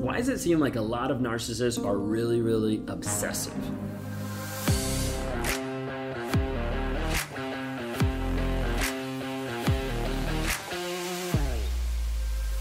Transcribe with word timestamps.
Why 0.00 0.16
does 0.16 0.30
it 0.30 0.40
seem 0.40 0.60
like 0.60 0.76
a 0.76 0.80
lot 0.80 1.10
of 1.10 1.18
narcissists 1.18 1.84
are 1.84 1.98
really, 1.98 2.40
really 2.40 2.82
obsessive? 2.88 3.52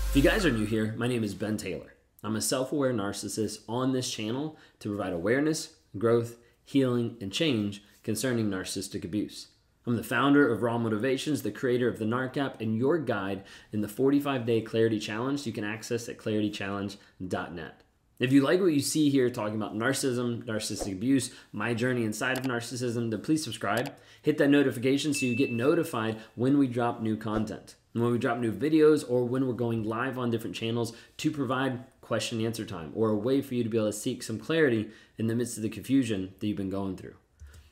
If 0.10 0.16
you 0.16 0.22
guys 0.22 0.46
are 0.46 0.52
new 0.52 0.66
here, 0.66 0.94
my 0.98 1.08
name 1.08 1.24
is 1.24 1.34
Ben 1.34 1.56
Taylor. 1.56 1.94
I'm 2.26 2.36
a 2.36 2.42
self 2.42 2.74
aware 2.74 2.92
narcissist 2.92 3.60
on 3.70 3.94
this 3.94 4.12
channel 4.12 4.58
to 4.80 4.90
provide 4.90 5.14
awareness, 5.14 5.76
growth, 5.98 6.36
healing, 6.66 7.16
and 7.22 7.32
change 7.32 7.82
concerning 8.04 8.50
narcissistic 8.50 9.06
abuse. 9.06 9.48
I'm 9.90 9.96
the 9.96 10.04
founder 10.04 10.54
of 10.54 10.62
Raw 10.62 10.78
Motivations, 10.78 11.42
the 11.42 11.50
creator 11.50 11.88
of 11.88 11.98
the 11.98 12.06
NARC 12.06 12.38
app, 12.38 12.62
and 12.62 12.78
your 12.78 13.00
guide 13.00 13.44
in 13.74 13.82
the 13.82 13.88
45 13.88 14.46
day 14.46 14.62
Clarity 14.62 15.00
Challenge 15.00 15.48
you 15.48 15.52
can 15.52 15.64
access 15.64 16.08
at 16.08 16.20
claritychallenge.net. 16.20 17.82
If 18.20 18.32
you 18.32 18.44
like 18.44 18.60
what 18.60 18.68
you 18.68 18.82
see 18.82 19.10
here 19.10 19.32
talking 19.32 19.56
about 19.56 19.76
narcissism, 19.76 20.44
narcissistic 20.44 20.92
abuse, 20.92 21.32
my 21.52 21.74
journey 21.74 22.04
inside 22.04 22.38
of 22.38 22.44
narcissism, 22.44 23.10
then 23.10 23.22
please 23.22 23.44
subscribe. 23.44 23.92
Hit 24.22 24.38
that 24.38 24.52
notification 24.52 25.12
so 25.16 25.26
you 25.26 25.34
get 25.34 25.52
notified 25.52 26.20
when 26.36 26.60
we 26.60 26.68
drop 26.68 27.02
new 27.02 27.18
content, 27.18 27.74
when 27.94 28.12
we 28.12 28.20
drop 28.20 28.38
new 28.38 28.52
videos, 28.54 29.04
or 29.10 29.26
when 29.26 29.48
we're 29.48 29.54
going 29.54 29.84
live 29.84 30.20
on 30.20 30.30
different 30.30 30.56
channels 30.56 30.94
to 31.18 31.32
provide 31.32 31.84
question 32.00 32.38
and 32.38 32.46
answer 32.46 32.64
time 32.64 32.92
or 32.94 33.10
a 33.10 33.18
way 33.18 33.42
for 33.42 33.56
you 33.56 33.64
to 33.64 33.70
be 33.70 33.78
able 33.78 33.88
to 33.88 33.94
seek 33.94 34.22
some 34.22 34.38
clarity 34.38 34.92
in 35.18 35.26
the 35.26 35.36
midst 35.36 35.58
of 35.58 35.64
the 35.64 35.70
confusion 35.70 36.36
that 36.40 36.46
you've 36.46 36.58
been 36.58 36.70
going 36.70 36.96
through. 36.96 37.16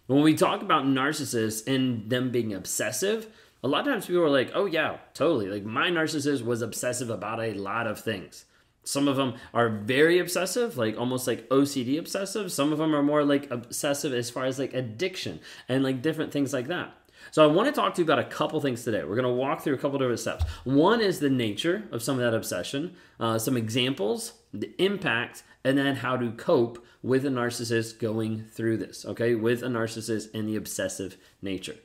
When 0.07 0.21
we 0.21 0.35
talk 0.35 0.61
about 0.61 0.85
narcissists 0.85 1.67
and 1.67 2.09
them 2.09 2.31
being 2.31 2.53
obsessive, 2.53 3.27
a 3.63 3.67
lot 3.67 3.85
of 3.85 3.93
times 3.93 4.05
people 4.07 4.23
are 4.23 4.29
like, 4.29 4.51
oh, 4.53 4.65
yeah, 4.65 4.97
totally. 5.13 5.47
Like, 5.47 5.65
my 5.65 5.89
narcissist 5.89 6.43
was 6.43 6.61
obsessive 6.61 7.09
about 7.09 7.41
a 7.41 7.53
lot 7.53 7.87
of 7.87 7.99
things. 7.99 8.45
Some 8.85 9.09
of 9.09 9.17
them 9.17 9.33
are 9.53 9.67
very 9.67 10.17
obsessive, 10.17 10.77
like 10.77 10.97
almost 10.97 11.27
like 11.27 11.49
OCD 11.49 11.99
obsessive. 11.99 12.53
Some 12.53 12.71
of 12.71 12.77
them 12.77 12.95
are 12.95 13.03
more 13.03 13.25
like 13.25 13.51
obsessive 13.51 14.13
as 14.13 14.29
far 14.29 14.45
as 14.45 14.57
like 14.57 14.73
addiction 14.73 15.41
and 15.67 15.83
like 15.83 16.01
different 16.01 16.31
things 16.31 16.53
like 16.53 16.67
that. 16.67 16.93
So 17.31 17.43
I 17.43 17.47
want 17.47 17.67
to 17.67 17.73
talk 17.73 17.95
to 17.95 18.01
you 18.01 18.05
about 18.05 18.19
a 18.19 18.23
couple 18.23 18.61
things 18.61 18.85
today. 18.85 19.03
We're 19.03 19.15
going 19.15 19.23
to 19.23 19.29
walk 19.29 19.61
through 19.61 19.73
a 19.73 19.77
couple 19.77 19.99
different 19.99 20.21
steps. 20.21 20.45
One 20.63 21.01
is 21.01 21.19
the 21.19 21.29
nature 21.29 21.83
of 21.91 22.01
some 22.01 22.17
of 22.17 22.23
that 22.23 22.33
obsession, 22.33 22.95
uh, 23.19 23.37
some 23.37 23.57
examples, 23.57 24.33
the 24.53 24.71
impact, 24.81 25.43
and 25.67 25.77
then 25.77 25.97
how 25.97 26.15
to 26.15 26.31
cope 26.31 26.85
with 27.03 27.25
a 27.25 27.29
narcissist 27.29 27.99
going 27.99 28.45
through 28.45 28.77
this, 28.77 29.05
okay, 29.05 29.35
with 29.35 29.61
a 29.63 29.67
narcissist 29.67 30.33
and 30.33 30.47
the 30.47 30.55
obsessive 30.55 31.17
nature. 31.41 31.75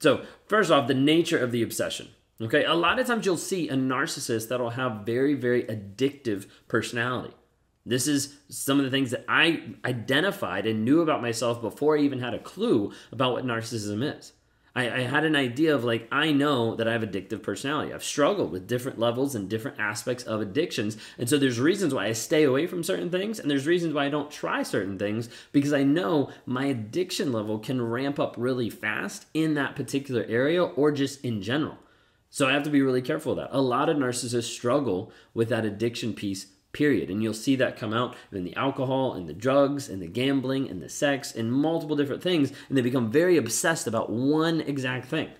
So, 0.00 0.24
first 0.46 0.70
off, 0.70 0.88
the 0.88 0.94
nature 0.94 1.38
of 1.38 1.52
the 1.52 1.62
obsession. 1.62 2.08
Okay, 2.40 2.64
a 2.64 2.72
lot 2.72 2.98
of 2.98 3.06
times 3.06 3.26
you'll 3.26 3.36
see 3.36 3.68
a 3.68 3.74
narcissist 3.74 4.48
that'll 4.48 4.70
have 4.70 5.04
very, 5.04 5.34
very 5.34 5.64
addictive 5.64 6.46
personality. 6.68 7.34
This 7.84 8.06
is 8.06 8.36
some 8.48 8.78
of 8.78 8.84
the 8.86 8.90
things 8.90 9.10
that 9.10 9.26
I 9.28 9.74
identified 9.84 10.66
and 10.66 10.86
knew 10.86 11.02
about 11.02 11.20
myself 11.20 11.60
before 11.60 11.98
I 11.98 12.00
even 12.00 12.20
had 12.20 12.32
a 12.32 12.38
clue 12.38 12.92
about 13.12 13.34
what 13.34 13.44
narcissism 13.44 14.18
is. 14.18 14.32
I, 14.78 14.98
I, 14.98 15.00
had 15.00 15.24
an 15.24 15.34
idea 15.34 15.74
of 15.74 15.82
like, 15.82 16.06
I 16.12 16.30
know 16.30 16.76
that 16.76 16.86
I 16.86 16.92
have 16.92 17.02
addictive 17.02 17.42
personality. 17.42 17.92
I've 17.92 18.04
struggled 18.04 18.52
with 18.52 18.68
different 18.68 18.96
levels 18.96 19.34
and 19.34 19.48
different 19.48 19.80
aspects 19.80 20.22
of 20.22 20.40
addictions. 20.40 20.96
And 21.18 21.28
so 21.28 21.36
there's 21.36 21.58
reasons 21.58 21.92
why 21.92 22.06
I 22.06 22.12
stay 22.12 22.44
away 22.44 22.68
from 22.68 22.84
certain 22.84 23.10
things, 23.10 23.40
and 23.40 23.50
there's 23.50 23.66
reasons 23.66 23.92
why 23.92 24.06
I 24.06 24.08
don't 24.08 24.30
try 24.30 24.62
certain 24.62 24.96
things 24.96 25.28
because 25.50 25.72
I 25.72 25.82
know 25.82 26.30
my 26.46 26.66
addiction 26.66 27.32
level 27.32 27.58
can 27.58 27.82
ramp 27.82 28.20
up 28.20 28.36
really 28.38 28.70
fast 28.70 29.26
in 29.34 29.54
that 29.54 29.74
particular 29.74 30.24
area 30.28 30.62
or 30.62 30.92
just 30.92 31.24
in 31.24 31.42
general. 31.42 31.78
So 32.30 32.46
I 32.46 32.52
have 32.52 32.62
to 32.64 32.70
be 32.70 32.82
really 32.82 33.02
careful 33.02 33.32
of 33.32 33.38
that. 33.38 33.48
A 33.50 33.60
lot 33.60 33.88
of 33.88 33.96
narcissists 33.96 34.54
struggle 34.54 35.10
with 35.34 35.48
that 35.48 35.64
addiction 35.64 36.12
piece 36.12 36.46
period. 36.78 37.10
And 37.10 37.20
you'll 37.22 37.34
see 37.34 37.56
that 37.56 37.76
come 37.76 37.92
out 37.92 38.14
in 38.30 38.44
the 38.44 38.54
alcohol 38.54 39.14
and 39.14 39.28
the 39.28 39.34
drugs 39.34 39.88
and 39.88 40.00
the 40.00 40.06
gambling 40.06 40.70
and 40.70 40.80
the 40.80 40.88
sex 40.88 41.34
and 41.34 41.52
multiple 41.52 41.96
different 41.96 42.22
things. 42.22 42.52
And 42.68 42.78
they 42.78 42.82
become 42.82 43.10
very 43.10 43.36
obsessed 43.36 43.88
about 43.88 44.10
one 44.10 44.60
exact 44.60 45.06
thing. 45.06 45.30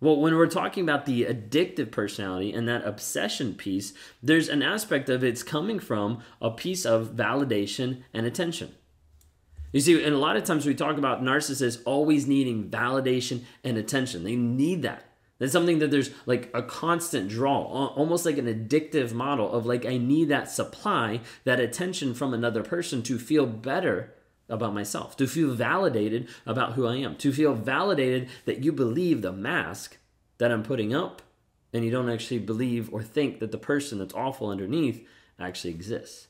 Well, 0.00 0.20
when 0.20 0.34
we're 0.34 0.48
talking 0.48 0.82
about 0.82 1.06
the 1.06 1.24
addictive 1.24 1.92
personality 1.92 2.52
and 2.52 2.68
that 2.68 2.84
obsession 2.84 3.54
piece, 3.54 3.94
there's 4.20 4.48
an 4.48 4.62
aspect 4.62 5.08
of 5.08 5.22
it's 5.22 5.44
coming 5.44 5.78
from 5.78 6.20
a 6.42 6.50
piece 6.50 6.84
of 6.84 7.12
validation 7.12 8.02
and 8.12 8.26
attention. 8.26 8.74
You 9.72 9.80
see, 9.80 10.02
and 10.02 10.14
a 10.14 10.18
lot 10.18 10.36
of 10.36 10.44
times 10.44 10.66
we 10.66 10.74
talk 10.74 10.98
about 10.98 11.22
narcissists 11.22 11.80
always 11.84 12.26
needing 12.26 12.68
validation 12.68 13.44
and 13.62 13.78
attention. 13.78 14.24
They 14.24 14.36
need 14.36 14.82
that. 14.82 15.04
That's 15.38 15.52
something 15.52 15.80
that 15.80 15.90
there's 15.90 16.10
like 16.24 16.50
a 16.54 16.62
constant 16.62 17.28
draw, 17.28 17.88
almost 17.94 18.24
like 18.24 18.38
an 18.38 18.46
addictive 18.46 19.12
model 19.12 19.52
of 19.52 19.66
like, 19.66 19.84
I 19.84 19.98
need 19.98 20.28
that 20.28 20.50
supply, 20.50 21.20
that 21.44 21.60
attention 21.60 22.14
from 22.14 22.32
another 22.32 22.62
person 22.62 23.02
to 23.04 23.18
feel 23.18 23.46
better 23.46 24.14
about 24.48 24.72
myself, 24.72 25.16
to 25.18 25.26
feel 25.26 25.52
validated 25.52 26.28
about 26.46 26.72
who 26.72 26.86
I 26.86 26.96
am, 26.96 27.16
to 27.16 27.32
feel 27.32 27.54
validated 27.54 28.28
that 28.46 28.64
you 28.64 28.72
believe 28.72 29.20
the 29.20 29.32
mask 29.32 29.98
that 30.38 30.50
I'm 30.50 30.62
putting 30.62 30.94
up 30.94 31.22
and 31.72 31.84
you 31.84 31.90
don't 31.90 32.08
actually 32.08 32.38
believe 32.38 32.92
or 32.92 33.02
think 33.02 33.40
that 33.40 33.52
the 33.52 33.58
person 33.58 33.98
that's 33.98 34.14
awful 34.14 34.48
underneath 34.48 35.06
actually 35.38 35.70
exists. 35.70 36.28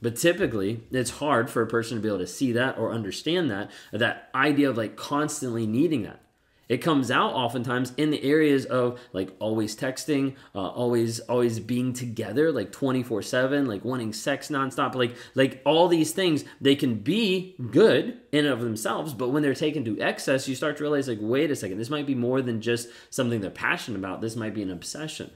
But 0.00 0.16
typically, 0.16 0.82
it's 0.92 1.10
hard 1.10 1.50
for 1.50 1.62
a 1.62 1.66
person 1.66 1.96
to 1.96 2.02
be 2.02 2.08
able 2.08 2.18
to 2.18 2.26
see 2.26 2.52
that 2.52 2.78
or 2.78 2.92
understand 2.92 3.50
that, 3.50 3.70
that 3.92 4.28
idea 4.34 4.70
of 4.70 4.76
like 4.76 4.94
constantly 4.94 5.66
needing 5.66 6.02
that. 6.02 6.20
It 6.68 6.78
comes 6.78 7.10
out 7.12 7.32
oftentimes 7.32 7.92
in 7.96 8.10
the 8.10 8.22
areas 8.24 8.64
of 8.64 8.98
like 9.12 9.30
always 9.38 9.76
texting, 9.76 10.34
uh, 10.54 10.66
always 10.68 11.20
always 11.20 11.60
being 11.60 11.92
together, 11.92 12.50
like 12.50 12.72
twenty 12.72 13.02
four 13.04 13.22
seven, 13.22 13.66
like 13.66 13.84
wanting 13.84 14.12
sex 14.12 14.48
nonstop, 14.48 14.94
like 14.94 15.14
like 15.34 15.62
all 15.64 15.86
these 15.86 16.12
things. 16.12 16.44
They 16.60 16.74
can 16.74 16.96
be 16.96 17.54
good 17.70 18.18
in 18.32 18.44
and 18.44 18.54
of 18.54 18.60
themselves, 18.60 19.14
but 19.14 19.28
when 19.28 19.42
they're 19.42 19.54
taken 19.54 19.84
to 19.84 20.00
excess, 20.00 20.48
you 20.48 20.56
start 20.56 20.76
to 20.78 20.82
realize 20.82 21.06
like, 21.06 21.18
wait 21.20 21.50
a 21.50 21.56
second, 21.56 21.78
this 21.78 21.90
might 21.90 22.06
be 22.06 22.16
more 22.16 22.42
than 22.42 22.60
just 22.60 22.88
something 23.10 23.40
they're 23.40 23.50
passionate 23.50 23.98
about. 23.98 24.20
This 24.20 24.36
might 24.36 24.54
be 24.54 24.62
an 24.62 24.70
obsession. 24.70 25.30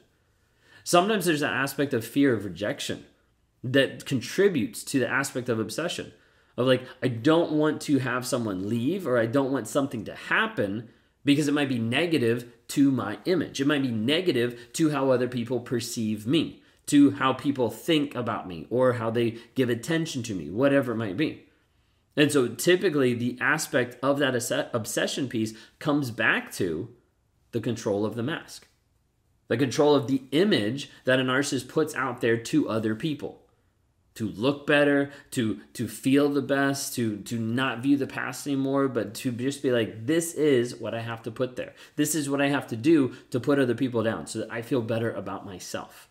Sometimes 0.82 1.26
there's 1.26 1.42
an 1.42 1.52
aspect 1.52 1.94
of 1.94 2.04
fear 2.04 2.34
of 2.34 2.44
rejection 2.44 3.04
that 3.62 4.04
contributes 4.04 4.82
to 4.84 4.98
the 4.98 5.08
aspect 5.08 5.48
of 5.48 5.60
obsession. 5.60 6.12
Of 6.56 6.66
like, 6.66 6.82
I 7.02 7.08
don't 7.08 7.52
want 7.52 7.80
to 7.82 7.98
have 7.98 8.26
someone 8.26 8.68
leave, 8.68 9.06
or 9.06 9.16
I 9.16 9.26
don't 9.26 9.52
want 9.52 9.68
something 9.68 10.04
to 10.06 10.14
happen 10.14 10.88
because 11.24 11.48
it 11.48 11.54
might 11.54 11.68
be 11.68 11.78
negative 11.78 12.52
to 12.68 12.90
my 12.90 13.18
image. 13.24 13.60
It 13.60 13.66
might 13.66 13.82
be 13.82 13.90
negative 13.90 14.72
to 14.74 14.90
how 14.90 15.10
other 15.10 15.28
people 15.28 15.60
perceive 15.60 16.26
me, 16.26 16.62
to 16.86 17.12
how 17.12 17.32
people 17.32 17.70
think 17.70 18.14
about 18.14 18.48
me, 18.48 18.66
or 18.70 18.94
how 18.94 19.10
they 19.10 19.38
give 19.54 19.68
attention 19.68 20.22
to 20.24 20.34
me, 20.34 20.50
whatever 20.50 20.92
it 20.92 20.96
might 20.96 21.16
be. 21.16 21.46
And 22.16 22.32
so 22.32 22.48
typically, 22.48 23.14
the 23.14 23.38
aspect 23.40 23.96
of 24.02 24.18
that 24.18 24.34
obsession 24.72 25.28
piece 25.28 25.54
comes 25.78 26.10
back 26.10 26.52
to 26.52 26.90
the 27.52 27.60
control 27.60 28.04
of 28.04 28.14
the 28.14 28.22
mask, 28.22 28.68
the 29.48 29.56
control 29.56 29.94
of 29.94 30.06
the 30.06 30.22
image 30.32 30.90
that 31.04 31.20
a 31.20 31.22
narcissist 31.22 31.68
puts 31.68 31.94
out 31.94 32.20
there 32.20 32.36
to 32.36 32.68
other 32.68 32.94
people 32.94 33.42
to 34.20 34.28
look 34.28 34.66
better, 34.66 35.10
to 35.30 35.60
to 35.72 35.88
feel 35.88 36.28
the 36.28 36.42
best, 36.42 36.94
to 36.94 37.16
to 37.22 37.38
not 37.38 37.78
view 37.78 37.96
the 37.96 38.06
past 38.06 38.46
anymore, 38.46 38.86
but 38.86 39.14
to 39.14 39.32
just 39.32 39.62
be 39.62 39.72
like, 39.72 40.04
this 40.04 40.34
is 40.34 40.76
what 40.76 40.94
I 40.94 41.00
have 41.00 41.22
to 41.22 41.30
put 41.30 41.56
there. 41.56 41.72
This 41.96 42.14
is 42.14 42.28
what 42.28 42.42
I 42.42 42.48
have 42.48 42.66
to 42.66 42.76
do 42.76 43.14
to 43.30 43.40
put 43.40 43.58
other 43.58 43.74
people 43.74 44.02
down 44.02 44.26
so 44.26 44.40
that 44.40 44.52
I 44.52 44.60
feel 44.60 44.82
better 44.82 45.10
about 45.10 45.46
myself. 45.46 46.10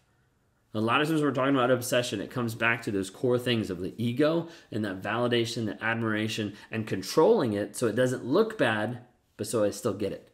A 0.74 0.81
lot 0.81 1.02
of 1.02 1.08
times 1.08 1.22
we're 1.22 1.30
talking 1.30 1.53
about 1.53 1.70
obsession, 1.70 2.20
it 2.20 2.31
comes 2.31 2.56
back 2.56 2.81
to 2.84 2.92
those 2.92 3.12
core 3.12 3.38
things 3.38 3.70
of 3.70 3.80
the 3.80 3.94
ego 4.03 4.47
and 4.72 4.84
that 4.86 5.03
validation, 5.03 5.68
that 5.68 5.84
admiration, 5.84 6.56
and 6.72 6.88
controlling 6.88 7.53
it 7.53 7.76
so 7.76 7.86
it 7.86 7.96
doesn't 7.96 8.26
look 8.26 8.58
bad, 8.58 9.02
but 9.38 9.46
so 9.46 9.64
I 9.64 9.70
still 9.70 9.94
get 9.94 10.14
it. 10.14 10.28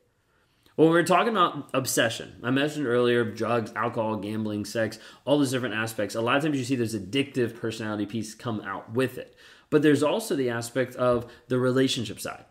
Well, 0.78 0.90
we 0.90 1.00
are 1.00 1.04
talking 1.04 1.30
about 1.30 1.70
obsession. 1.74 2.36
I 2.44 2.52
mentioned 2.52 2.86
earlier 2.86 3.24
drugs, 3.24 3.72
alcohol, 3.78 4.18
gambling, 4.18 4.66
sex, 4.66 5.00
all 5.24 5.38
those 5.38 5.52
different 5.52 5.76
aspects. 5.76 6.16
A 6.16 6.22
lot 6.22 6.36
of 6.36 6.44
times 6.44 6.58
you 6.58 6.66
see 6.66 6.76
there's 6.76 6.96
addictive 6.96 7.58
personality 7.58 8.06
piece 8.06 8.36
come 8.36 8.60
out 8.60 8.92
with 8.92 9.18
it. 9.18 9.36
But 9.70 9.84
there's 9.84 10.04
also 10.04 10.36
the 10.36 10.50
aspect 10.50 10.96
of 10.98 11.32
the 11.48 11.60
relationship 11.60 12.20
side. 12.20 12.44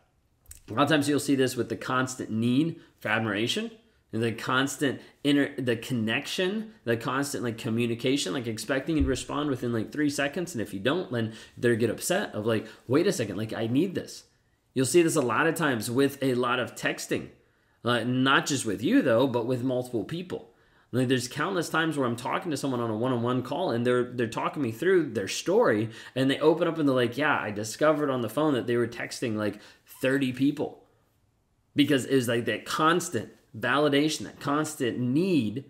A 0.70 0.72
lot 0.72 0.84
of 0.84 0.88
times 0.88 1.06
you'll 1.06 1.20
see 1.20 1.34
this 1.34 1.54
with 1.54 1.68
the 1.68 1.76
constant 1.76 2.30
need 2.30 2.80
for 2.98 3.08
admiration 3.08 3.70
and 4.14 4.22
the 4.22 4.32
constant 4.32 5.02
inner 5.24 5.54
the 5.60 5.76
connection 5.76 6.72
the 6.84 6.96
constant 6.96 7.42
like 7.42 7.58
communication 7.58 8.32
like 8.32 8.46
expecting 8.46 8.96
you 8.96 9.02
to 9.02 9.08
respond 9.08 9.50
within 9.50 9.72
like 9.72 9.90
three 9.90 10.08
seconds 10.08 10.54
and 10.54 10.62
if 10.62 10.72
you 10.72 10.78
don't 10.78 11.10
then 11.10 11.34
they 11.58 11.74
get 11.74 11.90
upset 11.90 12.32
of 12.32 12.46
like 12.46 12.64
wait 12.86 13.08
a 13.08 13.12
second 13.12 13.36
like 13.36 13.52
i 13.52 13.66
need 13.66 13.96
this 13.96 14.24
you'll 14.72 14.86
see 14.86 15.02
this 15.02 15.16
a 15.16 15.20
lot 15.20 15.48
of 15.48 15.56
times 15.56 15.90
with 15.90 16.16
a 16.22 16.34
lot 16.34 16.60
of 16.60 16.76
texting 16.76 17.28
not 17.84 18.46
just 18.46 18.64
with 18.64 18.82
you 18.82 19.02
though, 19.02 19.26
but 19.26 19.46
with 19.46 19.62
multiple 19.62 20.04
people. 20.04 20.50
Like 20.90 21.08
there's 21.08 21.26
countless 21.26 21.68
times 21.68 21.96
where 21.96 22.06
I'm 22.06 22.16
talking 22.16 22.52
to 22.52 22.56
someone 22.56 22.80
on 22.80 22.90
a 22.90 22.96
one-on-one 22.96 23.42
call 23.42 23.72
and 23.72 23.84
they're 23.84 24.04
they're 24.04 24.28
talking 24.28 24.62
me 24.62 24.70
through 24.70 25.10
their 25.10 25.26
story 25.26 25.90
and 26.14 26.30
they 26.30 26.38
open 26.38 26.68
up 26.68 26.78
and 26.78 26.88
they're 26.88 26.94
like, 26.94 27.18
"Yeah, 27.18 27.36
I 27.36 27.50
discovered 27.50 28.10
on 28.10 28.20
the 28.20 28.28
phone 28.28 28.54
that 28.54 28.68
they 28.68 28.76
were 28.76 28.86
texting 28.86 29.34
like 29.34 29.60
30 30.00 30.32
people." 30.32 30.84
Because 31.74 32.04
it 32.04 32.14
was 32.14 32.28
like 32.28 32.44
that 32.44 32.64
constant 32.64 33.30
validation, 33.58 34.20
that 34.20 34.38
constant 34.38 34.98
need 34.98 35.64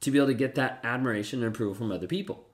to 0.00 0.10
be 0.10 0.18
able 0.18 0.26
to 0.26 0.34
get 0.34 0.56
that 0.56 0.80
admiration 0.82 1.42
and 1.44 1.54
approval 1.54 1.74
from 1.74 1.92
other 1.92 2.08
people. 2.08 2.48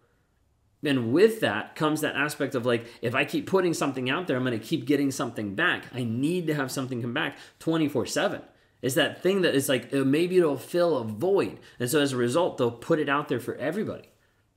And 0.85 1.13
with 1.13 1.41
that 1.41 1.77
comes 1.77 2.03
that 2.03 2.17
aspect 2.17 2.55
of 2.55 2.67
like, 2.67 2.87
if 3.01 3.15
I 3.15 3.25
keep 3.25 3.47
putting 3.47 3.73
something 3.73 4.11
out 4.11 4.27
there, 4.27 4.37
I'm 4.37 4.45
going 4.45 4.59
to 4.59 4.65
keep 4.65 4.85
getting 4.85 5.11
something 5.11 5.55
back. 5.55 5.87
I 5.95 6.05
need 6.05 6.47
to 6.49 6.55
have 6.55 6.71
something 6.71 7.01
come 7.01 7.15
back 7.15 7.39
24 7.61 8.05
7. 8.05 8.43
It's 8.85 8.97
that 8.97 9.23
thing 9.23 9.41
that 9.41 9.55
is 9.55 9.67
like, 9.67 9.95
uh, 9.95 10.05
maybe 10.05 10.37
it'll 10.37 10.59
fill 10.59 10.99
a 10.99 11.05
void. 11.05 11.59
And 11.81 11.89
so 11.89 12.01
as 12.01 12.13
a 12.13 12.19
result, 12.19 12.59
they'll 12.59 12.71
put 12.71 12.99
it 12.99 13.09
out 13.09 13.29
there 13.29 13.41
for 13.41 13.55
everybody. 13.55 14.11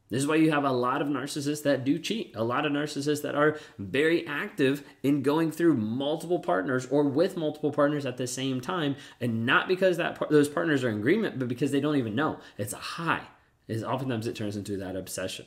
This 0.09 0.19
is 0.21 0.27
why 0.27 0.35
you 0.35 0.51
have 0.51 0.65
a 0.65 0.71
lot 0.71 1.01
of 1.01 1.07
narcissists 1.07 1.63
that 1.63 1.85
do 1.85 1.97
cheat, 1.97 2.35
a 2.35 2.43
lot 2.43 2.65
of 2.65 2.73
narcissists 2.73 3.21
that 3.21 3.35
are 3.35 3.57
very 3.79 4.27
active 4.27 4.83
in 5.01 5.21
going 5.21 5.49
through 5.49 5.75
multiple 5.75 6.39
partners 6.39 6.85
or 6.87 7.03
with 7.03 7.37
multiple 7.37 7.71
partners 7.71 8.05
at 8.05 8.17
the 8.17 8.27
same 8.27 8.59
time, 8.59 8.97
and 9.21 9.45
not 9.45 9.69
because 9.69 9.95
that 9.95 10.15
par- 10.15 10.27
those 10.29 10.49
partners 10.49 10.83
are 10.83 10.89
in 10.89 10.97
agreement, 10.97 11.39
but 11.39 11.47
because 11.47 11.71
they 11.71 11.79
don't 11.79 11.95
even 11.95 12.13
know. 12.13 12.37
It's 12.57 12.73
a 12.73 12.77
high. 12.77 13.23
Is 13.69 13.81
oftentimes 13.81 14.27
it 14.27 14.35
turns 14.35 14.57
into 14.57 14.75
that 14.75 14.97
obsession. 14.97 15.45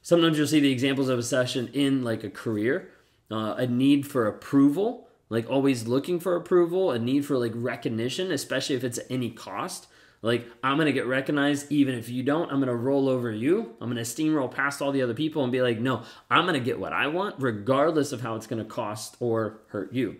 Sometimes 0.00 0.38
you'll 0.38 0.46
see 0.46 0.60
the 0.60 0.72
examples 0.72 1.10
of 1.10 1.18
obsession 1.18 1.68
in 1.74 2.02
like 2.02 2.24
a 2.24 2.30
career, 2.30 2.88
uh, 3.30 3.54
a 3.58 3.66
need 3.66 4.06
for 4.06 4.26
approval, 4.26 5.08
like 5.32 5.48
always 5.48 5.88
looking 5.88 6.20
for 6.20 6.36
approval, 6.36 6.90
a 6.90 6.98
need 6.98 7.24
for 7.24 7.38
like 7.38 7.52
recognition, 7.54 8.30
especially 8.30 8.76
if 8.76 8.84
it's 8.84 8.98
at 8.98 9.10
any 9.10 9.30
cost. 9.30 9.86
Like, 10.20 10.46
I'm 10.62 10.76
to 10.76 10.92
get 10.92 11.06
recognized 11.06 11.72
even 11.72 11.94
if 11.94 12.10
you 12.10 12.22
don't. 12.22 12.52
I'm 12.52 12.60
to 12.60 12.74
roll 12.74 13.08
over 13.08 13.32
you. 13.32 13.74
I'm 13.80 13.94
to 13.94 14.02
steamroll 14.02 14.50
past 14.50 14.82
all 14.82 14.92
the 14.92 15.00
other 15.00 15.14
people 15.14 15.42
and 15.42 15.50
be 15.50 15.62
like, 15.62 15.80
no, 15.80 16.02
I'm 16.30 16.46
to 16.46 16.60
get 16.60 16.78
what 16.78 16.92
I 16.92 17.06
want, 17.06 17.36
regardless 17.38 18.12
of 18.12 18.20
how 18.20 18.34
it's 18.36 18.46
to 18.46 18.64
cost 18.64 19.16
or 19.20 19.62
hurt 19.68 19.94
you. 19.94 20.18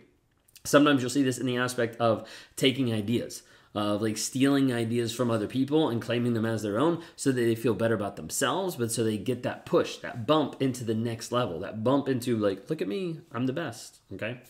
Sometimes 0.65 1.03
you'll 1.03 1.11
see 1.11 1.23
this 1.23 1.39
in 1.39 1.45
the 1.45 1.59
aspect 1.59 1.97
of 2.01 2.27
taking 2.57 2.91
ideas, 2.91 3.43
of 3.75 4.01
like 4.01 4.17
stealing 4.17 4.73
ideas 4.73 5.15
from 5.15 5.31
other 5.31 5.47
people 5.47 5.91
and 5.91 6.01
claiming 6.01 6.33
them 6.33 6.47
as 6.47 6.63
their 6.63 6.79
own 6.79 7.03
so 7.17 7.31
that 7.33 7.41
they 7.43 7.55
feel 7.55 7.75
better 7.75 7.95
about 7.95 8.17
themselves, 8.17 8.77
but 8.77 8.91
so 8.91 9.05
they 9.05 9.19
get 9.19 9.43
that 9.43 9.67
push, 9.67 9.99
that 9.99 10.27
bump 10.27 10.63
into 10.63 10.85
the 10.85 10.95
next 10.95 11.33
level, 11.33 11.61
that 11.61 11.85
bump 11.85 12.09
into 12.09 12.39
like, 12.39 12.71
look 12.71 12.81
at 12.81 12.89
me, 12.89 13.21
I'm 13.31 13.45
the 13.45 13.53
best. 13.53 13.99
Okay. 14.15 14.41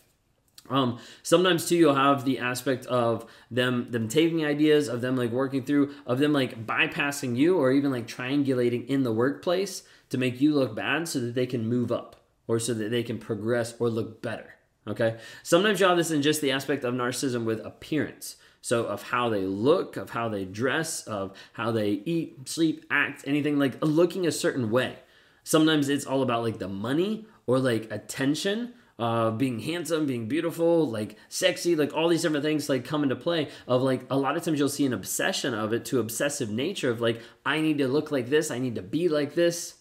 Um, 0.69 0.99
sometimes 1.23 1.67
too, 1.67 1.75
you'll 1.75 1.95
have 1.95 2.23
the 2.23 2.39
aspect 2.39 2.85
of 2.85 3.25
them 3.51 3.91
them 3.91 4.07
taking 4.07 4.45
ideas, 4.45 4.87
of 4.87 5.01
them 5.01 5.17
like 5.17 5.31
working 5.31 5.63
through, 5.63 5.93
of 6.05 6.19
them 6.19 6.33
like 6.33 6.65
bypassing 6.65 7.35
you, 7.35 7.57
or 7.57 7.71
even 7.71 7.91
like 7.91 8.07
triangulating 8.07 8.87
in 8.87 9.03
the 9.03 9.11
workplace 9.11 9.83
to 10.09 10.17
make 10.17 10.39
you 10.39 10.53
look 10.53 10.75
bad, 10.75 11.07
so 11.07 11.19
that 11.19 11.35
they 11.35 11.45
can 11.45 11.67
move 11.67 11.91
up, 11.91 12.15
or 12.47 12.59
so 12.59 12.73
that 12.73 12.91
they 12.91 13.03
can 13.03 13.17
progress 13.19 13.75
or 13.79 13.89
look 13.89 14.21
better. 14.21 14.55
Okay. 14.87 15.17
Sometimes 15.43 15.79
you 15.79 15.85
have 15.85 15.97
this 15.97 16.11
in 16.11 16.21
just 16.21 16.41
the 16.41 16.51
aspect 16.51 16.83
of 16.83 16.93
narcissism 16.93 17.45
with 17.45 17.65
appearance. 17.65 18.37
So 18.61 18.85
of 18.85 19.03
how 19.03 19.27
they 19.27 19.41
look, 19.41 19.97
of 19.97 20.11
how 20.11 20.29
they 20.29 20.45
dress, 20.45 21.03
of 21.03 21.33
how 21.51 21.71
they 21.71 22.01
eat, 22.05 22.47
sleep, 22.47 22.85
act, 22.89 23.23
anything 23.27 23.59
like 23.59 23.75
looking 23.81 24.25
a 24.25 24.31
certain 24.31 24.71
way. 24.71 24.99
Sometimes 25.43 25.89
it's 25.89 26.05
all 26.05 26.21
about 26.21 26.43
like 26.43 26.59
the 26.59 26.69
money 26.69 27.25
or 27.45 27.59
like 27.59 27.91
attention 27.91 28.73
uh, 29.03 29.31
being 29.31 29.59
handsome, 29.59 30.05
being 30.05 30.29
beautiful, 30.29 30.89
like 30.89 31.17
sexy, 31.27 31.75
like 31.75 31.93
all 31.93 32.07
these 32.07 32.21
different 32.21 32.45
things 32.45 32.69
like 32.69 32.85
come 32.85 33.03
into 33.03 33.17
play. 33.17 33.49
Of 33.67 33.81
like 33.81 34.05
a 34.09 34.15
lot 34.15 34.37
of 34.37 34.43
times 34.43 34.59
you'll 34.59 34.69
see 34.69 34.85
an 34.85 34.93
obsession 34.93 35.53
of 35.53 35.73
it 35.73 35.83
to 35.85 35.99
obsessive 35.99 36.49
nature 36.49 36.89
of 36.89 37.01
like 37.01 37.21
I 37.45 37.59
need 37.59 37.79
to 37.79 37.89
look 37.89 38.13
like 38.13 38.29
this, 38.29 38.49
I 38.49 38.59
need 38.59 38.75
to 38.75 38.81
be 38.81 39.09
like 39.09 39.35
this 39.35 39.75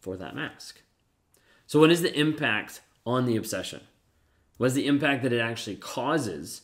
for 0.00 0.16
that 0.16 0.34
mask. 0.34 0.80
So 1.66 1.78
what 1.78 1.90
is 1.90 2.00
the 2.00 2.18
impact 2.18 2.80
on 3.04 3.26
the 3.26 3.36
obsession? 3.36 3.82
What 4.56 4.68
is 4.68 4.74
the 4.74 4.86
impact 4.86 5.24
that 5.24 5.32
it 5.34 5.40
actually 5.40 5.76
causes? 5.76 6.62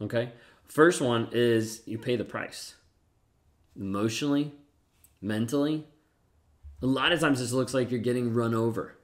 Okay, 0.00 0.30
first 0.68 1.00
one 1.00 1.30
is 1.32 1.82
you 1.84 1.98
pay 1.98 2.14
the 2.14 2.24
price 2.24 2.76
emotionally, 3.74 4.52
mentally. 5.20 5.84
A 6.80 6.86
lot 6.86 7.10
of 7.10 7.18
times 7.18 7.40
this 7.40 7.50
looks 7.50 7.74
like 7.74 7.90
you're 7.90 7.98
getting 7.98 8.32
run 8.32 8.54
over 8.54 8.98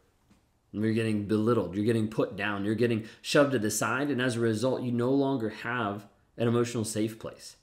you're 0.83 0.93
getting 0.93 1.25
belittled. 1.25 1.75
You're 1.75 1.85
getting 1.85 2.09
put 2.09 2.37
down. 2.37 2.65
You're 2.65 2.75
getting 2.75 3.07
shoved 3.23 3.53
to 3.53 3.59
the 3.59 3.71
side. 3.71 4.11
And 4.11 4.21
as 4.21 4.37
a 4.37 4.41
result, 4.41 4.83
you 4.83 4.93
no 4.93 5.11
longer 5.11 5.51
have 5.51 6.07
an 6.37 6.49
emotional 6.49 6.85
safe 6.85 7.19
place. 7.19 7.57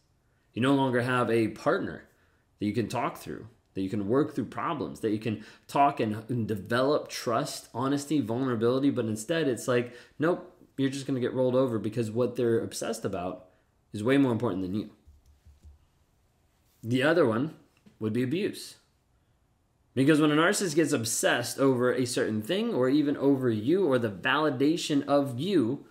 You 0.53 0.61
no 0.61 0.73
longer 0.73 1.01
have 1.01 1.29
a 1.29 1.49
partner 1.49 2.05
that 2.59 2.65
you 2.65 2.73
can 2.73 2.87
talk 2.87 3.17
through, 3.17 3.47
that 3.73 3.81
you 3.81 3.89
can 3.89 4.07
work 4.07 4.33
through 4.33 4.45
problems, 4.45 5.01
that 5.01 5.11
you 5.11 5.19
can 5.19 5.43
talk 5.67 5.99
and, 5.99 6.23
and 6.29 6.47
develop 6.47 7.09
trust, 7.09 7.67
honesty, 7.73 8.21
vulnerability. 8.21 8.89
But 8.89 9.05
instead, 9.05 9.47
it's 9.47 9.67
like, 9.67 9.93
nope, 10.17 10.55
you're 10.77 10.89
just 10.89 11.07
going 11.07 11.15
to 11.15 11.25
get 11.25 11.33
rolled 11.33 11.55
over 11.55 11.79
because 11.79 12.11
what 12.11 12.35
they're 12.35 12.59
obsessed 12.59 13.05
about 13.05 13.47
is 13.93 14.03
way 14.03 14.17
more 14.17 14.31
important 14.31 14.61
than 14.61 14.75
you. 14.75 14.89
The 16.83 17.03
other 17.03 17.25
one 17.25 17.55
would 17.99 18.13
be 18.13 18.23
abuse. 18.23 18.75
Because 19.95 20.19
when 20.19 20.31
a 20.31 20.35
narcissist 20.35 20.75
gets 20.75 20.91
obsessed 20.91 21.57
over 21.57 21.91
a 21.93 22.05
certain 22.05 22.41
thing 22.41 22.73
or 22.73 22.89
even 22.89 23.15
over 23.15 23.49
you 23.49 23.87
or 23.87 23.97
the 23.97 24.11
validation 24.11 25.05
of 25.07 25.39
you, 25.39 25.85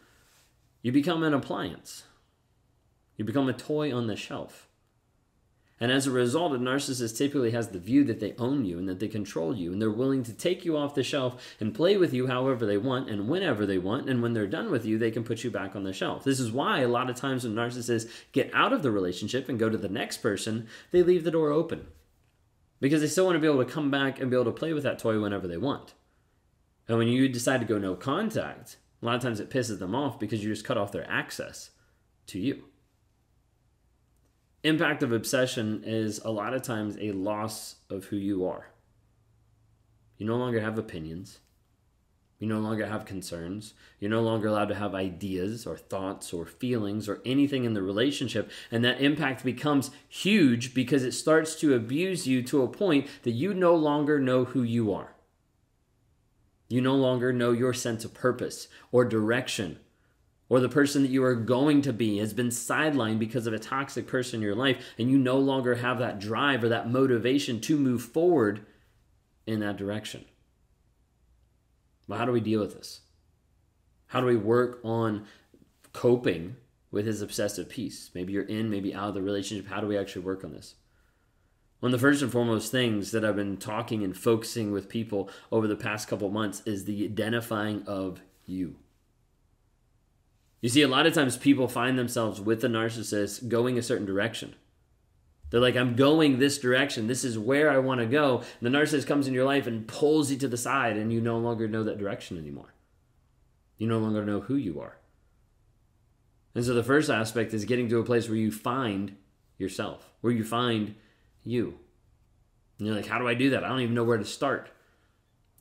you 0.82 0.92
become 0.92 1.22
an 1.22 1.32
appliance. 1.32 2.04
You 3.16 3.24
become 3.24 3.48
a 3.48 3.54
toy 3.54 3.96
on 3.96 4.06
the 4.06 4.16
shelf. 4.16 4.68
And 5.80 5.90
as 5.90 6.06
a 6.06 6.10
result, 6.10 6.52
a 6.52 6.58
narcissist 6.58 7.16
typically 7.16 7.50
has 7.52 7.68
the 7.68 7.78
view 7.78 8.04
that 8.04 8.20
they 8.20 8.34
own 8.38 8.64
you 8.64 8.78
and 8.78 8.88
that 8.88 9.00
they 9.00 9.08
control 9.08 9.56
you, 9.56 9.72
and 9.72 9.82
they're 9.82 9.90
willing 9.90 10.22
to 10.24 10.32
take 10.32 10.64
you 10.64 10.76
off 10.76 10.94
the 10.94 11.02
shelf 11.02 11.42
and 11.58 11.74
play 11.74 11.96
with 11.96 12.12
you 12.12 12.26
however 12.26 12.64
they 12.64 12.76
want 12.76 13.10
and 13.10 13.28
whenever 13.28 13.66
they 13.66 13.78
want. 13.78 14.08
And 14.08 14.22
when 14.22 14.34
they're 14.34 14.46
done 14.46 14.70
with 14.70 14.84
you, 14.84 14.98
they 14.98 15.10
can 15.10 15.24
put 15.24 15.42
you 15.42 15.50
back 15.50 15.74
on 15.74 15.82
the 15.82 15.92
shelf. 15.92 16.24
This 16.24 16.38
is 16.38 16.52
why 16.52 16.80
a 16.80 16.88
lot 16.88 17.10
of 17.10 17.16
times 17.16 17.44
when 17.44 17.54
narcissists 17.54 18.08
get 18.32 18.50
out 18.54 18.72
of 18.72 18.82
the 18.82 18.92
relationship 18.92 19.48
and 19.48 19.58
go 19.58 19.68
to 19.68 19.78
the 19.78 19.88
next 19.88 20.18
person, 20.18 20.68
they 20.92 21.02
leave 21.02 21.24
the 21.24 21.30
door 21.30 21.50
open 21.50 21.88
because 22.84 23.00
they 23.00 23.06
still 23.06 23.25
want 23.25 23.34
to 23.34 23.40
be 23.40 23.46
able 23.46 23.64
to 23.64 23.72
come 23.72 23.90
back 23.90 24.20
and 24.20 24.28
be 24.28 24.36
able 24.36 24.44
to 24.44 24.50
play 24.50 24.75
with 24.75 24.82
that 24.82 24.98
toy 24.98 25.19
whenever 25.19 25.48
they 25.48 25.56
want. 25.56 25.94
And 26.86 26.98
when 26.98 27.08
you 27.08 27.31
decide 27.31 27.60
to 27.60 27.66
go 27.66 27.78
no 27.78 27.94
contact, 27.94 28.76
a 29.00 29.06
lot 29.06 29.14
of 29.14 29.22
times 29.22 29.40
it 29.40 29.48
pisses 29.48 29.78
them 29.78 29.94
off 29.94 30.20
because 30.20 30.44
you 30.44 30.52
just 30.52 30.66
cut 30.66 30.76
off 30.76 30.92
their 30.92 31.10
access 31.10 31.70
to 32.26 32.38
you. 32.38 32.64
Impact 34.64 35.02
of 35.02 35.12
obsession 35.12 35.82
is 35.86 36.19
a 36.26 36.31
lot 36.31 36.52
of 36.52 36.60
times 36.60 36.98
a 37.00 37.12
loss 37.12 37.76
of 37.88 38.04
who 38.04 38.16
you 38.16 38.46
are. 38.46 38.66
You 40.19 40.26
no 40.26 40.36
longer 40.36 40.60
have 40.60 40.76
opinions. 40.76 41.38
You 42.44 42.50
no 42.50 42.61
longer 42.61 42.85
have 42.85 43.06
concerns. 43.06 43.73
You're 43.99 44.11
no 44.11 44.20
longer 44.20 44.49
allowed 44.49 44.69
to 44.69 44.75
have 44.75 44.94
ideas 44.94 45.67
or 45.67 45.79
thoughts 45.79 46.31
or 46.31 46.44
feelings 46.44 47.08
or 47.08 47.23
anything 47.25 47.64
in 47.64 47.73
the 47.73 47.82
relationship. 47.82 48.50
And 48.70 48.85
that 48.85 49.00
impact 49.00 49.43
becomes 49.46 49.91
huge 50.11 50.75
because 50.75 51.05
it 51.05 51.12
starts 51.12 51.58
to 51.61 51.73
abuse 51.73 52.26
you 52.29 52.43
to 52.43 52.61
a 52.61 52.69
point 52.69 53.08
that 53.23 53.31
you 53.31 53.55
no 53.55 53.75
longer 53.75 54.20
know 54.20 54.44
who 54.44 54.62
you 54.62 54.93
are. 54.93 55.14
You 56.69 56.82
no 56.82 56.94
longer 56.94 57.32
know 57.32 57.53
your 57.53 57.72
sense 57.72 58.05
of 58.05 58.13
purpose 58.13 58.69
or 58.93 59.06
direction 59.06 59.79
or 60.51 60.60
the 60.60 60.69
person 60.69 61.01
that 61.01 61.10
you 61.10 61.24
are 61.24 61.34
going 61.34 61.81
to 61.81 61.94
be 61.94 62.19
has 62.19 62.34
been 62.34 62.48
sidelined 62.48 63.20
because 63.20 63.46
of 63.46 63.55
a 63.55 63.58
toxic 63.58 64.06
person 64.06 64.41
in 64.41 64.43
your 64.43 64.55
life, 64.55 64.84
and 64.98 65.10
you 65.10 65.17
no 65.17 65.39
longer 65.39 65.77
have 65.77 65.98
that 65.98 66.20
drive 66.20 66.63
or 66.63 66.69
that 66.69 66.91
motivation 66.91 67.58
to 67.63 67.79
move 67.79 68.03
forward 68.03 68.67
in 69.46 69.60
that 69.60 69.79
direction. 69.79 70.27
Well, 72.06 72.19
how 72.19 72.25
do 72.25 72.32
we 72.32 72.41
deal 72.41 72.61
with 72.61 72.75
this? 72.75 73.01
How 74.06 74.20
do 74.20 74.27
we 74.27 74.37
work 74.37 74.81
on 74.84 75.27
coping 75.93 76.56
with 76.91 77.06
his 77.06 77.23
obsessive 77.23 77.69
piece? 77.69 78.11
Maybe 78.15 78.32
you're 78.32 78.44
in, 78.44 78.70
maybe 78.70 78.94
out 78.94 79.08
of 79.08 79.15
the 79.15 79.23
relationship. 79.23 79.69
How 79.69 79.81
do 79.81 79.87
we 79.87 79.99
actually 79.99 80.23
work 80.23 80.44
on 80.44 80.53
this? 80.53 80.75
One 81.81 81.93
of 81.93 82.01
the 82.01 82.06
first 82.06 82.23
and 82.23 82.32
foremost 82.32 82.70
things 82.70 83.11
that 83.11 83.25
I've 83.25 83.37
been 83.37 83.56
talking 83.56 84.03
and 84.03 84.17
focusing 84.17 84.73
with 84.73 84.89
people 84.89 85.29
over 85.53 85.67
the 85.67 85.77
past 85.77 86.08
couple 86.08 86.31
months 86.31 86.63
is 86.65 86.84
the 86.84 87.05
identifying 87.05 87.82
of 87.87 88.20
you. 88.46 88.77
You 90.63 90.70
see, 90.70 90.81
a 90.81 90.89
lot 90.89 91.05
of 91.05 91.13
times 91.13 91.37
people 91.37 91.69
find 91.69 91.99
themselves 91.99 92.41
with 92.41 92.65
a 92.65 92.69
narcissist 92.69 93.49
going 93.49 93.77
a 93.77 93.82
certain 93.82 94.06
direction. 94.06 94.55
They're 95.55 95.61
like, 95.61 95.77
I'm 95.77 95.94
going 95.94 96.41
this 96.41 96.58
direction. 96.58 97.06
This 97.06 97.23
is 97.23 97.39
where 97.39 97.70
I 97.70 97.79
want 97.79 98.01
to 98.01 98.06
go. 98.06 98.43
And 98.61 98.75
the 98.75 98.77
narcissist 98.77 99.06
comes 99.06 99.29
in 99.29 99.34
your 99.34 99.44
life 99.44 99.69
and 99.69 99.87
pulls 99.87 100.29
you 100.29 100.37
to 100.39 100.49
the 100.49 100.56
side, 100.56 100.96
and 100.96 101.13
you 101.13 101.20
no 101.20 101.39
longer 101.39 101.69
know 101.69 101.84
that 101.84 101.96
direction 101.96 102.37
anymore. 102.37 102.75
You 103.79 103.87
no 103.87 104.01
longer 104.01 104.25
know 104.25 104.41
who 104.41 104.56
you 104.56 104.81
are. 104.81 104.96
And 106.56 106.65
so 106.65 106.75
the 106.75 106.82
first 106.82 107.08
aspect 107.08 107.55
is 107.55 107.67
getting 107.67 107.89
to 107.91 108.01
a 108.01 108.05
place 108.05 108.29
where 108.29 108.37
you 108.37 108.51
find 108.51 109.15
yourself, 109.56 110.11
where 110.23 110.32
you 110.32 110.43
find 110.43 110.96
you. 111.44 111.79
And 112.81 112.89
you're 112.89 112.96
like, 112.96 113.06
how 113.06 113.20
do 113.20 113.29
I 113.29 113.34
do 113.34 113.51
that? 113.51 113.63
I 113.63 113.69
don't 113.69 113.82
even 113.82 113.94
know 113.94 114.03
where 114.03 114.19
to 114.19 114.25
start. 114.25 114.70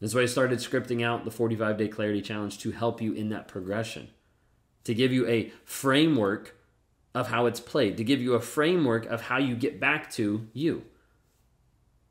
That's 0.02 0.16
why 0.16 0.22
I 0.22 0.26
started 0.26 0.58
scripting 0.58 1.06
out 1.06 1.24
the 1.24 1.30
45 1.30 1.78
day 1.78 1.88
clarity 1.88 2.24
challenge 2.24 2.58
to 2.62 2.72
help 2.72 3.00
you 3.00 3.14
in 3.14 3.30
that 3.30 3.48
progression, 3.48 4.08
to 4.86 4.96
give 4.96 5.14
you 5.14 5.28
a 5.28 5.54
framework 5.66 6.56
of 7.14 7.28
how 7.28 7.46
it's 7.46 7.60
played, 7.60 7.98
to 7.98 8.04
give 8.04 8.22
you 8.22 8.34
a 8.34 8.42
framework 8.42 9.06
of 9.06 9.22
how 9.22 9.38
you 9.38 9.56
get 9.56 9.80
back 9.80 10.12
to 10.12 10.48
you. 10.54 10.84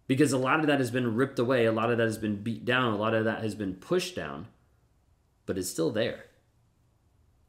Because 0.07 0.33
a 0.33 0.39
lot 0.39 0.61
of 0.61 0.67
that 0.67 0.79
has 0.79 0.91
been 0.91 1.17
ripped 1.17 1.39
away, 1.39 1.65
a 1.65 1.73
lot 1.73 1.91
of 1.91 1.99
that 1.99 2.05
has 2.05 2.19
been 2.19 2.43
beat 2.43 2.65
down, 2.65 2.93
a 2.93 2.97
lot 2.97 3.15
of 3.15 3.25
that 3.25 3.43
has 3.43 3.55
been 3.55 3.75
pushed 3.75 4.15
down, 4.15 4.47
but 5.47 5.59
it's 5.59 5.71
still 5.71 5.91
there. 5.91 6.27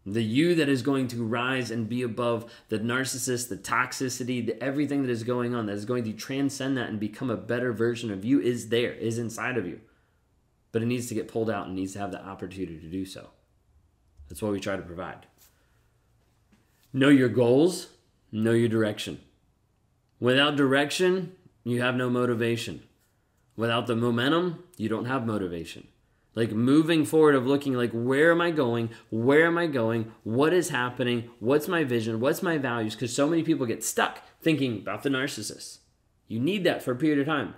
The 0.06 0.24
you 0.24 0.54
that 0.56 0.68
is 0.68 0.82
going 0.82 1.08
to 1.10 1.24
rise 1.24 1.72
and 1.72 1.88
be 1.88 2.02
above 2.02 2.52
the 2.68 2.80
narcissist, 2.80 3.48
the 3.48 3.56
toxicity, 3.56 4.46
the 4.46 4.62
everything 4.62 5.02
that 5.04 5.12
is 5.12 5.24
going 5.24 5.56
on, 5.56 5.66
that 5.68 5.74
is 5.74 5.86
going 5.86 6.04
to 6.04 6.14
transcend 6.14 6.76
that 6.78 6.90
and 6.90 7.00
become 7.00 7.30
a 7.30 7.38
better 7.38 7.72
version 7.72 8.12
of 8.12 8.26
you 8.26 8.42
is 8.42 8.68
there, 8.70 8.92
is 8.92 9.18
inside 9.18 9.58
of 9.58 9.66
you. 9.66 9.80
But 10.74 10.82
it 10.82 10.88
needs 10.88 11.08
to 11.08 11.14
get 11.14 11.30
pulled 11.30 11.50
out 11.50 11.68
and 11.68 11.76
needs 11.76 11.94
to 11.94 12.00
have 12.00 12.12
the 12.12 12.24
opportunity 12.24 12.80
to 12.80 12.88
do 12.88 13.06
so. 13.06 13.30
That's 14.28 14.42
what 14.42 14.52
we 14.52 14.60
try 14.60 14.76
to 14.76 14.82
provide. 14.82 15.28
Know 16.96 17.10
your 17.10 17.30
goals, 17.30 17.88
know 18.32 18.52
your 18.52 18.70
direction. 18.70 19.20
Without 20.20 20.56
direction, 20.56 21.32
you 21.64 21.82
have 21.82 21.96
no 21.96 22.08
motivation. 22.08 22.84
Without 23.56 23.88
the 23.88 23.96
momentum, 23.96 24.64
you 24.78 24.90
don't 24.90 25.06
have 25.06 25.26
motivation. 25.26 25.88
Like 26.36 26.52
moving 26.52 27.04
forward 27.04 27.34
of 27.34 27.48
looking 27.48 27.74
like 27.74 27.90
where 27.94 28.32
am 28.32 28.42
I 28.42 28.52
going? 28.52 28.92
Where 29.10 29.48
am 29.48 29.58
I 29.58 29.66
going? 29.66 30.12
What 30.24 30.54
is 30.54 30.70
happening? 30.70 31.32
What's 31.40 31.68
my 31.68 31.84
vision? 31.84 32.20
What's 32.20 32.44
my 32.44 32.60
values? 32.60 32.94
Because 32.94 33.16
so 33.16 33.28
many 33.28 33.42
people 33.42 33.66
get 33.66 33.84
stuck 33.84 34.22
thinking 34.40 34.78
about 34.78 35.02
the 35.02 35.10
narcissist. 35.10 35.80
You 36.28 36.40
need 36.40 36.64
that 36.64 36.84
for 36.84 36.92
a 36.92 36.96
period 36.96 37.20
of 37.20 37.26
time. 37.26 37.56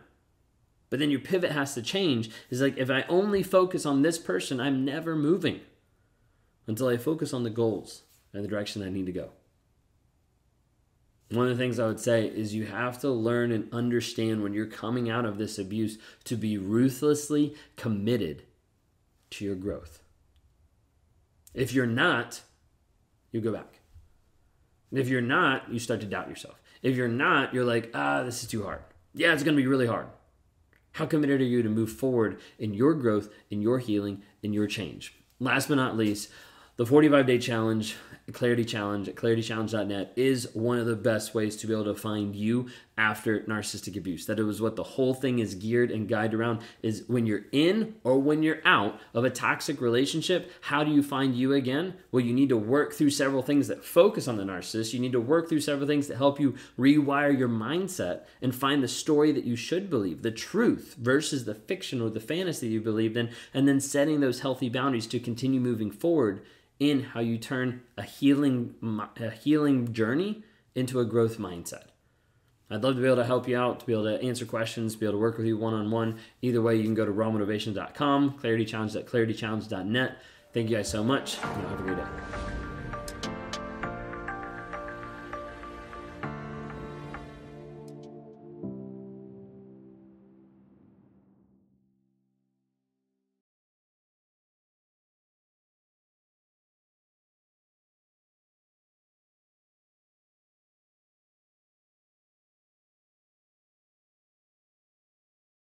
But 0.90 1.00
then 1.00 1.12
your 1.12 1.20
pivot 1.20 1.52
has 1.52 1.74
to 1.74 1.82
change. 1.82 2.30
Is 2.50 2.62
like 2.62 2.78
if 2.78 2.90
I 2.90 3.04
only 3.10 3.44
focus 3.44 3.86
on 3.86 4.02
this 4.02 4.18
person, 4.18 4.62
I'm 4.62 4.86
never 4.86 5.14
moving 5.14 5.60
until 6.68 6.88
I 6.88 6.96
focus 6.96 7.34
on 7.34 7.44
the 7.44 7.50
goals 7.50 8.04
and 8.36 8.44
the 8.44 8.50
direction 8.50 8.84
I 8.84 8.90
need 8.90 9.06
to 9.06 9.12
go. 9.12 9.30
One 11.32 11.48
of 11.48 11.58
the 11.58 11.64
things 11.64 11.80
I 11.80 11.88
would 11.88 12.00
say 12.00 12.28
is 12.28 12.54
you 12.54 12.66
have 12.66 13.00
to 13.00 13.10
learn 13.10 13.52
and 13.52 13.74
understand 13.74 14.44
when 14.44 14.54
you're 14.54 14.68
coming 14.68 15.10
out 15.10 15.26
of 15.26 15.38
this 15.38 15.58
abuse 15.58 15.98
to 16.26 16.36
be 16.36 16.58
ruthlessly 16.58 17.56
committed 17.78 18.44
to 19.32 19.46
your 19.46 19.56
growth. 19.56 20.02
If 21.54 21.74
you're 21.74 21.88
not, 21.88 22.42
you 23.32 23.42
go 23.42 23.54
back. 23.54 23.80
If 24.92 25.08
you're 25.08 25.22
not, 25.22 25.72
you 25.72 25.80
start 25.80 26.02
to 26.02 26.06
doubt 26.06 26.30
yourself. 26.30 26.62
If 26.84 26.96
you're 26.96 27.08
not, 27.08 27.54
you're 27.54 27.66
like, 27.66 27.90
ah, 27.96 28.22
this 28.22 28.44
is 28.44 28.50
too 28.50 28.64
hard. 28.64 28.82
Yeah, 29.14 29.34
it's 29.34 29.44
going 29.44 29.56
to 29.56 29.62
be 29.62 29.68
really 29.68 29.88
hard. 29.88 30.08
How 30.92 31.06
committed 31.06 31.42
are 31.42 31.46
you 31.46 31.64
to 31.64 31.70
move 31.70 31.92
forward 31.92 32.40
in 32.60 32.74
your 32.74 32.94
growth, 32.94 33.30
in 33.50 33.62
your 33.62 33.80
healing, 33.80 34.22
in 34.44 34.54
your 34.54 34.68
change? 34.68 35.16
Last 35.40 35.68
but 35.68 35.76
not 35.76 35.98
least, 35.98 36.30
the 36.78 36.86
45 36.86 37.26
day 37.26 37.40
challenge 37.40 37.96
Clarity 38.34 38.66
Challenge 38.66 39.08
at 39.08 39.16
claritychallenge.net 39.16 40.14
is 40.16 40.50
one 40.54 40.80
of 40.80 40.88
the 40.88 40.96
best 40.96 41.36
ways 41.36 41.56
to 41.58 41.68
be 41.68 41.74
able 41.74 41.86
to 41.86 41.94
find 41.94 42.36
you 42.36 42.68
after 42.98 43.42
narcissistic 43.42 43.96
abuse. 43.96 44.26
That 44.26 44.40
it 44.40 44.44
was 44.44 44.62
what 44.62 44.76
the 44.76 44.84
whole 44.84 45.14
thing 45.14 45.38
is 45.38 45.54
geared 45.54 45.92
and 45.92 46.08
guided 46.08 46.34
around 46.34 46.62
is 46.82 47.04
when 47.08 47.28
you're 47.28 47.46
in 47.52 47.96
or 48.04 48.18
when 48.18 48.42
you're 48.42 48.62
out 48.66 49.00
of 49.14 49.26
a 49.26 49.30
toxic 49.30 49.80
relationship, 49.80 50.52
how 50.62 50.84
do 50.84 50.92
you 50.92 51.04
find 51.04 51.36
you 51.36 51.54
again? 51.54 51.94
Well, 52.12 52.24
you 52.24 52.34
need 52.34 52.50
to 52.50 52.58
work 52.58 52.94
through 52.94 53.12
several 53.12 53.44
things 53.44 53.68
that 53.68 53.86
focus 53.86 54.28
on 54.28 54.38
the 54.38 54.44
narcissist. 54.44 54.94
You 54.94 55.00
need 55.00 55.12
to 55.12 55.22
work 55.22 55.48
through 55.48 55.62
several 55.62 55.88
things 55.88 56.08
that 56.08 56.18
help 56.18 56.40
you 56.40 56.56
rewire 56.80 57.38
your 57.38 57.50
mindset 57.50 58.22
and 58.42 58.56
find 58.56 58.82
the 58.82 58.88
story 58.88 59.32
that 59.34 59.46
you 59.46 59.56
should 59.56 59.88
believe, 59.88 60.24
the 60.24 60.32
truth 60.32 60.96
versus 60.98 61.46
the 61.46 61.56
fiction 61.56 62.02
or 62.02 62.10
the 62.10 62.20
fantasy 62.20 62.70
you 62.70 62.82
believed 62.82 63.18
in, 63.18 63.30
and 63.54 63.68
then 63.68 63.80
setting 63.80 64.20
those 64.20 64.40
healthy 64.40 64.70
boundaries 64.70 65.08
to 65.08 65.20
continue 65.20 65.60
moving 65.60 65.92
forward 65.92 66.44
in 66.80 67.04
how 67.04 67.20
you 67.20 67.38
turn 67.38 67.82
a 67.98 68.04
healing 68.04 68.76
a 69.20 69.30
healing 69.30 69.94
journey 69.94 70.44
into 70.74 71.00
a 71.00 71.06
growth 71.06 71.38
mindset. 71.38 71.86
I'd 72.70 72.84
love 72.84 72.96
to 72.96 73.02
be 73.02 73.08
able 73.08 73.18
to 73.18 73.26
help 73.26 73.48
you 73.48 73.58
out, 73.58 73.82
to 73.82 73.86
be 73.86 73.94
able 73.94 74.06
to 74.06 74.22
answer 74.22 74.46
questions, 74.46 74.96
be 74.96 75.06
able 75.06 75.14
to 75.14 75.20
work 75.20 75.38
with 75.38 75.46
you 75.46 75.58
one 75.58 75.74
on 75.74 75.92
one. 75.92 76.18
Either 76.42 76.62
way, 76.62 76.76
you 76.76 76.84
can 76.84 76.96
go 76.96 77.06
to 77.06 77.12
rawmotivation.com, 77.12 78.40
claritychallenge.claritychallenge.net. 78.42 80.18
Thank 80.54 80.70
you 80.70 80.78
guys 80.78 80.90
so 80.90 81.04
much, 81.04 81.36
have 81.38 81.80
a 81.80 81.84
great 81.84 81.98
day. 81.98 82.65